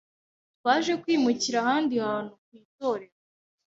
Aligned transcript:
Twaje 0.59 0.93
kwimukira 1.01 1.57
ahandi 1.63 1.93
hantu, 2.05 2.31
ku 2.45 2.51
itorero 2.61 3.15